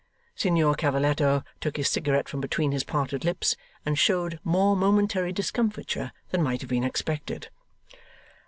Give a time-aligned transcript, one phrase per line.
[0.33, 3.55] Signor Cavalletto took his cigarette from between his parted lips,
[3.85, 7.51] and showed more momentary discomfiture than might have been expected.